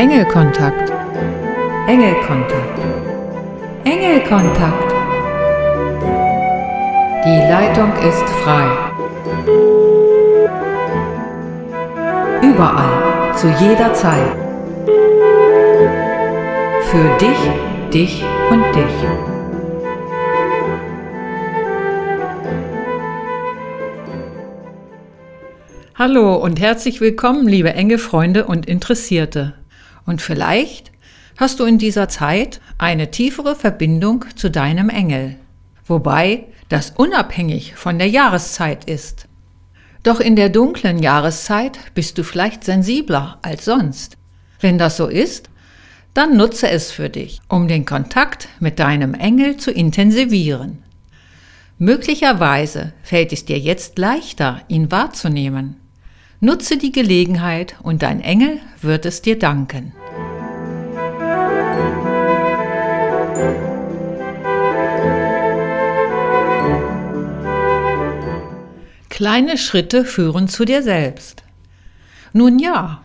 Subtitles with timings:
[0.00, 0.90] Engelkontakt.
[1.86, 2.78] Engelkontakt.
[3.84, 4.94] Engelkontakt.
[7.26, 8.66] Die Leitung ist frei.
[12.40, 14.32] Überall, zu jeder Zeit.
[16.90, 18.96] Für dich, dich und dich.
[25.94, 29.59] Hallo und herzlich willkommen, liebe enge Freunde und Interessierte.
[30.10, 30.90] Und vielleicht
[31.36, 35.36] hast du in dieser Zeit eine tiefere Verbindung zu deinem Engel,
[35.86, 39.28] wobei das unabhängig von der Jahreszeit ist.
[40.02, 44.16] Doch in der dunklen Jahreszeit bist du vielleicht sensibler als sonst.
[44.58, 45.48] Wenn das so ist,
[46.12, 50.82] dann nutze es für dich, um den Kontakt mit deinem Engel zu intensivieren.
[51.78, 55.79] Möglicherweise fällt es dir jetzt leichter, ihn wahrzunehmen.
[56.42, 59.92] Nutze die Gelegenheit und dein Engel wird es dir danken.
[69.10, 71.42] Kleine Schritte führen zu dir selbst.
[72.32, 73.02] Nun ja,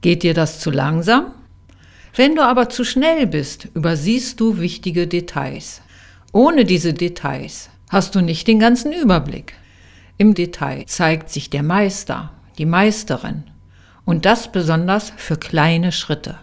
[0.00, 1.32] geht dir das zu langsam?
[2.16, 5.82] Wenn du aber zu schnell bist, übersiehst du wichtige Details.
[6.32, 9.52] Ohne diese Details hast du nicht den ganzen Überblick.
[10.16, 13.44] Im Detail zeigt sich der Meister, die Meisterin.
[14.04, 16.38] Und das besonders für kleine Schritte.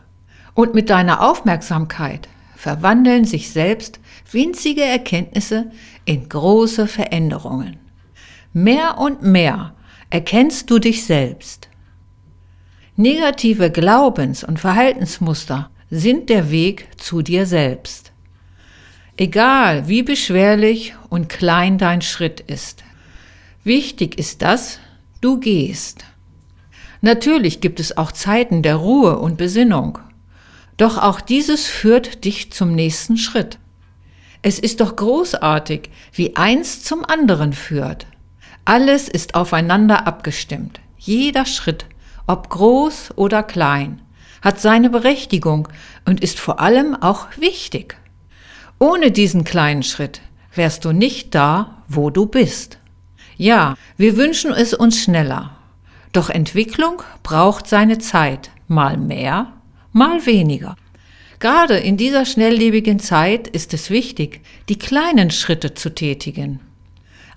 [0.55, 3.99] Und mit deiner Aufmerksamkeit verwandeln sich selbst
[4.31, 5.71] winzige Erkenntnisse
[6.05, 7.77] in große Veränderungen.
[8.51, 9.75] Mehr und mehr
[10.09, 11.69] erkennst du dich selbst.
[12.95, 18.11] Negative Glaubens- und Verhaltensmuster sind der Weg zu dir selbst.
[19.17, 22.83] Egal wie beschwerlich und klein dein Schritt ist.
[23.63, 24.79] Wichtig ist das,
[25.21, 26.05] du gehst.
[27.01, 29.99] Natürlich gibt es auch Zeiten der Ruhe und Besinnung.
[30.77, 33.59] Doch auch dieses führt dich zum nächsten Schritt.
[34.41, 38.07] Es ist doch großartig, wie eins zum anderen führt.
[38.66, 40.79] Alles ist aufeinander abgestimmt.
[40.97, 41.85] Jeder Schritt,
[42.27, 44.01] ob groß oder klein,
[44.41, 45.67] hat seine Berechtigung
[46.06, 47.97] und ist vor allem auch wichtig.
[48.79, 50.22] Ohne diesen kleinen Schritt
[50.53, 52.79] wärst du nicht da, wo du bist.
[53.38, 55.52] Ja, wir wünschen es uns schneller.
[56.12, 59.53] Doch Entwicklung braucht seine Zeit, mal mehr,
[59.92, 60.75] mal weniger.
[61.40, 66.59] Gerade in dieser schnelllebigen Zeit ist es wichtig, die kleinen Schritte zu tätigen.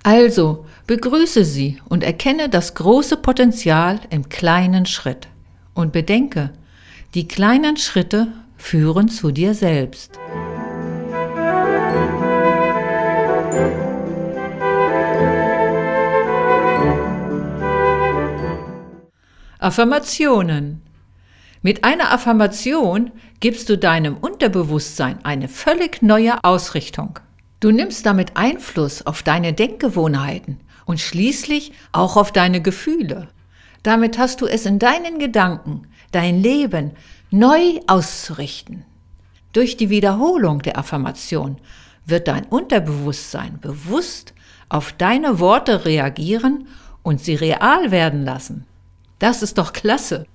[0.01, 5.27] Also begrüße sie und erkenne das große Potenzial im kleinen Schritt.
[5.75, 6.49] Und bedenke,
[7.13, 10.17] die kleinen Schritte führen zu dir selbst.
[19.61, 20.81] Affirmationen.
[21.61, 27.19] Mit einer Affirmation gibst du deinem Unterbewusstsein eine völlig neue Ausrichtung.
[27.59, 33.27] Du nimmst damit Einfluss auf deine Denkgewohnheiten und schließlich auch auf deine Gefühle.
[33.83, 36.93] Damit hast du es in deinen Gedanken, dein Leben
[37.29, 38.83] neu auszurichten.
[39.53, 41.57] Durch die Wiederholung der Affirmation
[42.07, 44.33] wird dein Unterbewusstsein bewusst
[44.69, 46.67] auf deine Worte reagieren
[47.03, 48.65] und sie real werden lassen.
[49.21, 50.25] Das ist doch klasse.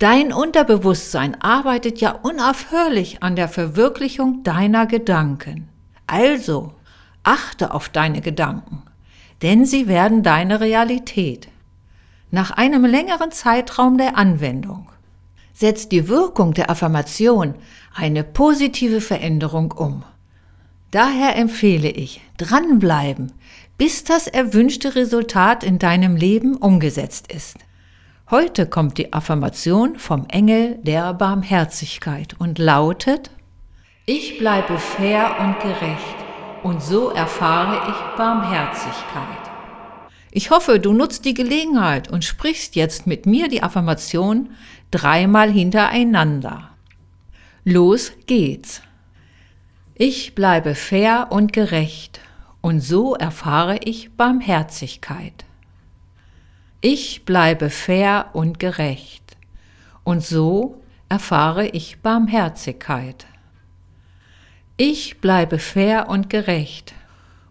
[0.00, 5.68] Dein Unterbewusstsein arbeitet ja unaufhörlich an der Verwirklichung deiner Gedanken.
[6.08, 6.72] Also,
[7.22, 8.82] achte auf deine Gedanken,
[9.42, 11.46] denn sie werden deine Realität.
[12.32, 14.88] Nach einem längeren Zeitraum der Anwendung
[15.54, 17.54] setzt die Wirkung der Affirmation
[17.94, 20.02] eine positive Veränderung um.
[20.90, 23.34] Daher empfehle ich, dranbleiben,
[23.78, 27.58] bis das erwünschte Resultat in deinem Leben umgesetzt ist.
[28.32, 33.30] Heute kommt die Affirmation vom Engel der Barmherzigkeit und lautet,
[34.06, 36.16] ich bleibe fair und gerecht
[36.62, 39.50] und so erfahre ich Barmherzigkeit.
[40.30, 44.48] Ich hoffe, du nutzt die Gelegenheit und sprichst jetzt mit mir die Affirmation
[44.90, 46.70] dreimal hintereinander.
[47.64, 48.80] Los geht's.
[49.94, 52.20] Ich bleibe fair und gerecht
[52.62, 55.44] und so erfahre ich Barmherzigkeit.
[56.84, 59.36] Ich bleibe fair und gerecht,
[60.02, 63.24] und so erfahre ich Barmherzigkeit.
[64.76, 66.92] Ich bleibe fair und gerecht,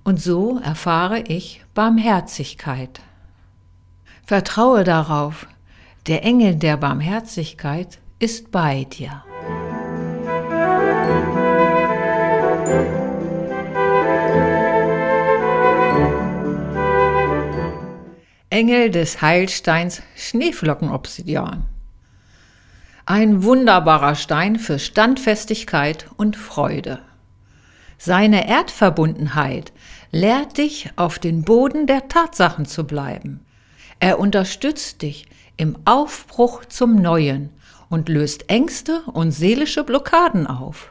[0.03, 2.99] und so erfahre ich Barmherzigkeit.
[4.25, 5.47] Vertraue darauf,
[6.07, 9.23] der Engel der Barmherzigkeit ist bei dir.
[18.51, 21.68] Engel des Heilsteins Schneeflockenobsidian.
[23.06, 27.00] Ein wunderbarer Stein für Standfestigkeit und Freude.
[27.98, 29.71] Seine Erdverbundenheit
[30.12, 33.39] lehrt dich, auf den Boden der Tatsachen zu bleiben.
[34.01, 37.51] Er unterstützt dich im Aufbruch zum Neuen
[37.89, 40.89] und löst Ängste und seelische Blockaden auf.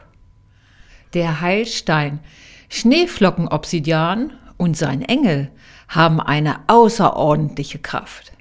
[1.13, 2.21] Der Heilstein,
[2.69, 5.51] Schneeflockenobsidian und sein Engel
[5.91, 8.31] haben eine außerordentliche Kraft.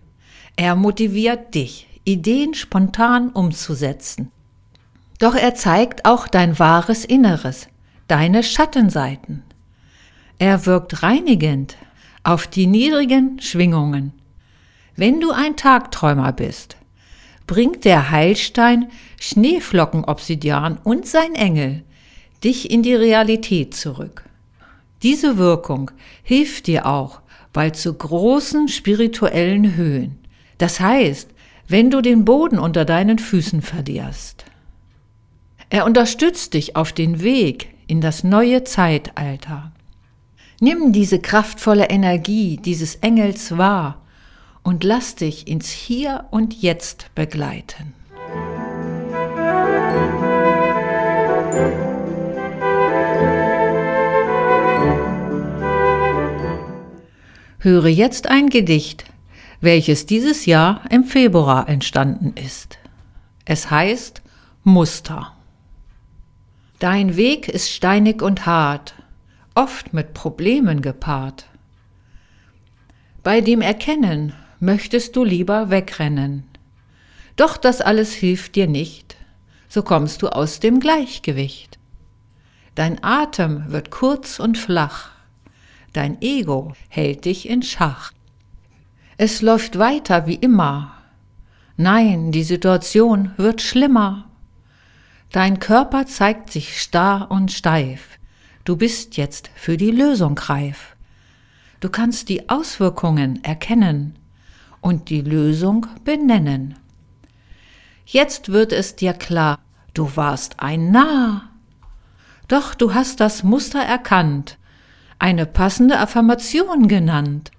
[0.57, 4.31] Er motiviert dich, Ideen spontan umzusetzen.
[5.19, 7.69] Doch er zeigt auch dein wahres Inneres,
[8.09, 9.43] deine Schattenseiten.
[10.39, 11.77] Er wirkt reinigend
[12.23, 14.13] auf die niedrigen Schwingungen.
[14.97, 16.77] Wenn du ein Tagträumer bist,
[17.47, 21.83] bringt der Heilstein Schneeflockenobsidian und sein Engel
[22.45, 24.25] dich in die Realität zurück.
[25.03, 25.91] Diese Wirkung
[26.23, 27.21] hilft dir auch
[27.53, 30.19] bei zu großen spirituellen Höhen.
[30.59, 31.31] Das heißt,
[31.69, 34.45] wenn du den Boden unter deinen Füßen verlierst.
[35.69, 39.73] Er unterstützt dich auf den Weg in das neue Zeitalter.
[40.61, 44.03] Nimm diese kraftvolle Energie dieses Engels wahr
[44.63, 47.95] und lass dich ins Hier und Jetzt begleiten.
[57.63, 59.05] Höre jetzt ein Gedicht,
[59.61, 62.79] welches dieses Jahr im Februar entstanden ist.
[63.45, 64.23] Es heißt
[64.65, 65.37] Muster.
[66.79, 68.95] Dein Weg ist steinig und hart,
[69.55, 71.45] oft mit Problemen gepaart.
[73.23, 76.45] Bei dem Erkennen möchtest du lieber wegrennen.
[77.37, 79.17] Doch das alles hilft dir nicht,
[79.69, 81.79] so kommst du aus dem Gleichgewicht.
[82.75, 85.11] Dein Atem wird kurz und flach,
[85.93, 88.13] Dein Ego hält dich in Schach.
[89.17, 90.95] Es läuft weiter wie immer.
[91.77, 94.27] Nein, die Situation wird schlimmer.
[95.33, 98.19] Dein Körper zeigt sich starr und steif.
[98.65, 100.97] Du bist jetzt für die Lösung reif.
[101.81, 104.17] Du kannst die Auswirkungen erkennen
[104.81, 106.77] und die Lösung benennen.
[108.07, 109.59] Jetzt wird es dir klar,
[109.95, 111.49] du warst ein Narr.
[112.49, 114.59] Doch du hast das Muster erkannt
[115.21, 117.53] eine passende Affirmation genannt.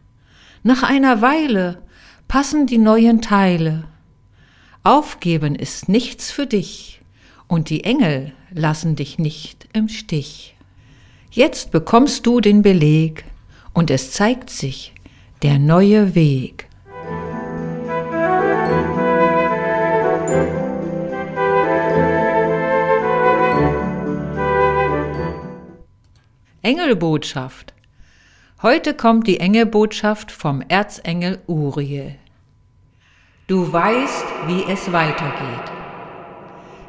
[0.64, 1.82] Nach einer Weile
[2.28, 3.86] passen die neuen Teile.
[4.84, 7.02] Aufgeben ist nichts für dich
[7.48, 10.56] und die Engel lassen dich nicht im Stich.
[11.30, 13.24] Jetzt bekommst du den Beleg
[13.74, 14.94] und es zeigt sich
[15.44, 16.68] der neue Weg.
[26.72, 27.74] Engelbotschaft.
[28.62, 32.16] Heute kommt die Engelbotschaft vom Erzengel Uriel.
[33.48, 35.68] Du weißt, wie es weitergeht.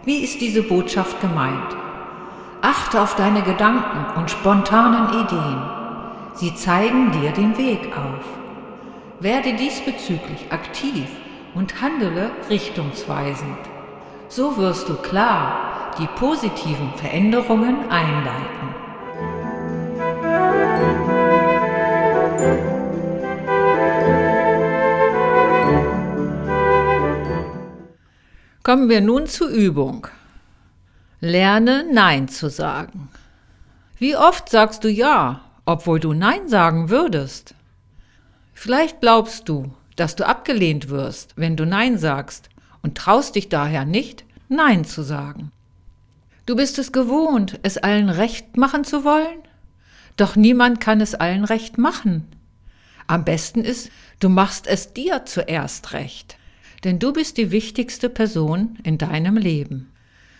[0.04, 1.74] Wie ist diese Botschaft gemeint?
[2.60, 5.62] Achte auf deine Gedanken und spontanen Ideen.
[6.34, 8.24] Sie zeigen dir den Weg auf.
[9.18, 11.08] Werde diesbezüglich aktiv
[11.56, 13.58] und handele richtungsweisend.
[14.28, 18.81] So wirst du klar die positiven Veränderungen einleiten.
[28.62, 30.06] Kommen wir nun zur Übung.
[31.20, 33.08] Lerne Nein zu sagen.
[33.98, 37.56] Wie oft sagst du Ja, obwohl du Nein sagen würdest?
[38.54, 42.50] Vielleicht glaubst du, dass du abgelehnt wirst, wenn du Nein sagst
[42.82, 45.50] und traust dich daher nicht, Nein zu sagen.
[46.46, 49.42] Du bist es gewohnt, es allen recht machen zu wollen?
[50.16, 52.28] Doch niemand kann es allen recht machen.
[53.08, 53.90] Am besten ist,
[54.20, 56.36] du machst es dir zuerst recht
[56.84, 59.92] denn du bist die wichtigste Person in deinem Leben.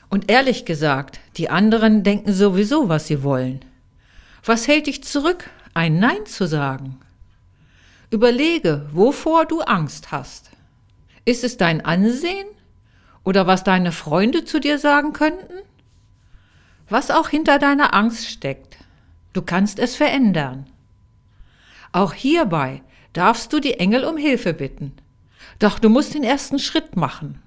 [0.08, 3.64] Und ehrlich gesagt, die anderen denken sowieso, was sie wollen.
[4.44, 6.98] Was hält dich zurück, ein Nein zu sagen?
[8.10, 10.50] Überlege, wovor du Angst hast.
[11.24, 12.46] Ist es dein Ansehen
[13.24, 15.54] oder was deine Freunde zu dir sagen könnten?
[16.88, 18.76] Was auch hinter deiner Angst steckt,
[19.32, 20.66] du kannst es verändern.
[21.92, 22.82] Auch hierbei
[23.12, 24.92] darfst du die Engel um Hilfe bitten.
[25.58, 27.40] Doch du musst den ersten Schritt machen.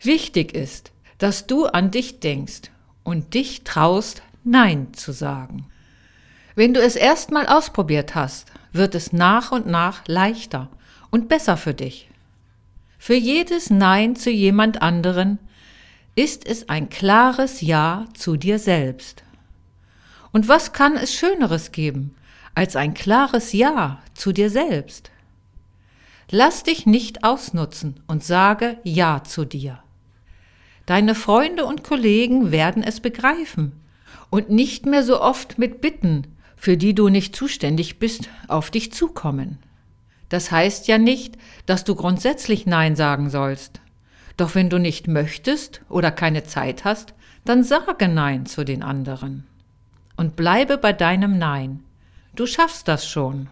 [0.00, 2.70] Wichtig ist, dass du an dich denkst
[3.02, 5.66] und dich traust, Nein zu sagen.
[6.54, 10.70] Wenn du es erstmal ausprobiert hast, wird es nach und nach leichter
[11.10, 12.08] und besser für dich.
[12.98, 15.38] Für jedes Nein zu jemand anderen
[16.14, 19.22] ist es ein klares Ja zu dir selbst.
[20.32, 22.14] Und was kann es Schöneres geben
[22.54, 25.10] als ein klares Ja zu dir selbst?
[26.32, 29.82] Lass dich nicht ausnutzen und sage Ja zu dir.
[30.86, 33.72] Deine Freunde und Kollegen werden es begreifen
[34.30, 38.92] und nicht mehr so oft mit Bitten, für die du nicht zuständig bist, auf dich
[38.92, 39.58] zukommen.
[40.28, 43.80] Das heißt ja nicht, dass du grundsätzlich Nein sagen sollst.
[44.36, 49.46] Doch wenn du nicht möchtest oder keine Zeit hast, dann sage Nein zu den anderen.
[50.16, 51.82] Und bleibe bei deinem Nein.
[52.36, 53.48] Du schaffst das schon.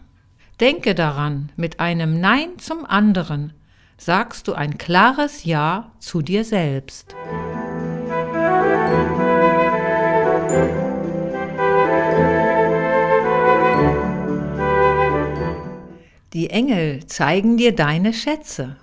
[0.60, 3.52] Denke daran, mit einem Nein zum anderen
[3.96, 7.14] sagst du ein klares Ja zu dir selbst.
[16.32, 18.76] Die Engel zeigen dir deine Schätze.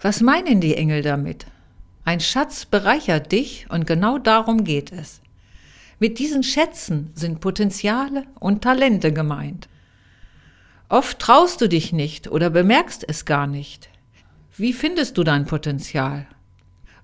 [0.00, 1.46] Was meinen die Engel damit?
[2.04, 5.20] Ein Schatz bereichert dich und genau darum geht es.
[6.00, 9.68] Mit diesen Schätzen sind Potenziale und Talente gemeint.
[10.90, 13.88] Oft traust du dich nicht oder bemerkst es gar nicht.
[14.56, 16.26] Wie findest du dein Potenzial?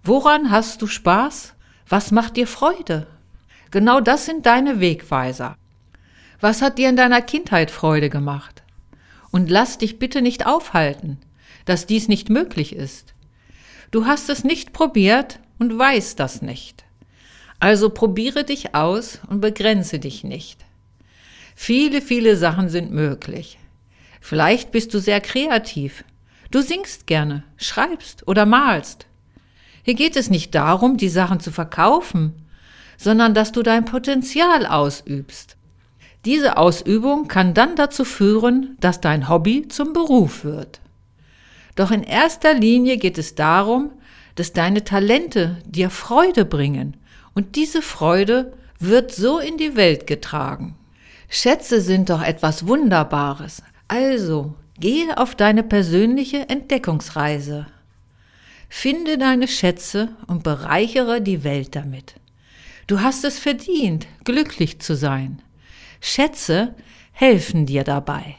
[0.03, 1.55] Woran hast du Spaß?
[1.89, 3.07] Was macht dir Freude?
[3.71, 5.57] Genau das sind deine Wegweiser.
[6.41, 8.65] Was hat dir in deiner Kindheit Freude gemacht?
[9.31, 11.19] Und lass dich bitte nicht aufhalten,
[11.65, 13.15] dass dies nicht möglich ist.
[13.93, 16.85] Du hast es nicht probiert und weißt das nicht.
[17.61, 20.65] Also probiere dich aus und begrenze dich nicht.
[21.55, 23.59] Viele, viele Sachen sind möglich.
[24.21, 26.05] Vielleicht bist du sehr kreativ.
[26.51, 29.07] Du singst gerne, schreibst oder malst.
[29.83, 32.35] Hier geht es nicht darum, die Sachen zu verkaufen,
[32.97, 35.57] sondern dass du dein Potenzial ausübst.
[36.25, 40.81] Diese Ausübung kann dann dazu führen, dass dein Hobby zum Beruf wird.
[41.77, 43.93] Doch in erster Linie geht es darum,
[44.35, 46.97] dass deine Talente dir Freude bringen
[47.35, 50.75] und diese Freude wird so in die Welt getragen.
[51.29, 53.63] Schätze sind doch etwas Wunderbares.
[53.89, 57.67] Also, gehe auf deine persönliche Entdeckungsreise.
[58.69, 62.15] Finde deine Schätze und bereichere die Welt damit.
[62.89, 65.41] Du hast es verdient, glücklich zu sein.
[66.01, 66.75] Schätze
[67.13, 68.37] helfen dir dabei.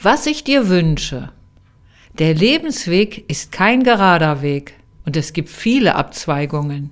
[0.00, 1.30] Was ich dir wünsche.
[2.18, 6.90] Der Lebensweg ist kein gerader Weg und es gibt viele Abzweigungen.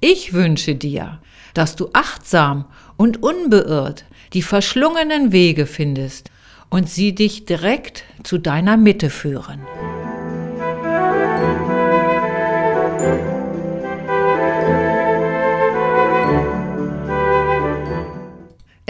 [0.00, 1.20] Ich wünsche dir,
[1.54, 2.66] dass du achtsam
[2.96, 6.30] und unbeirrt die verschlungenen Wege findest
[6.70, 9.60] und sie dich direkt zu deiner Mitte führen.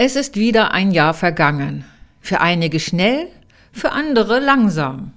[0.01, 1.83] Es ist wieder ein Jahr vergangen.
[2.21, 3.27] Für einige schnell,
[3.71, 5.13] für andere langsam.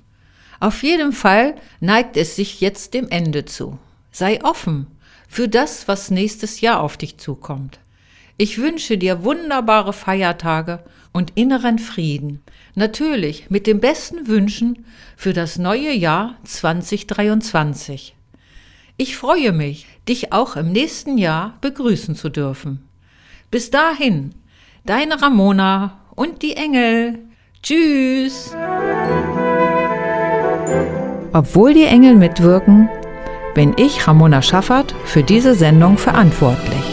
[0.62, 3.81] Auf jeden Fall neigt es sich jetzt dem Ende zu.
[4.12, 4.87] Sei offen
[5.26, 7.81] für das, was nächstes Jahr auf dich zukommt.
[8.37, 12.45] Ich wünsche dir wunderbare Feiertage und inneren Frieden.
[12.76, 18.14] Natürlich mit den besten Wünschen für das neue Jahr 2023.
[18.99, 22.88] Ich freue mich, dich auch im nächsten Jahr begrüßen zu dürfen.
[23.50, 24.33] Bis dahin,
[24.85, 27.19] deine Ramona und die Engel.
[27.64, 28.54] Tschüss!
[31.33, 32.88] Obwohl die Engel mitwirken,
[33.55, 36.91] bin ich, Ramona Schaffert, für diese Sendung verantwortlich.